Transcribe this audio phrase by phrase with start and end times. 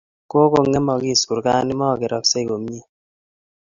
[0.31, 2.81] Kokong'emagis kurgani, mokeraksey komnye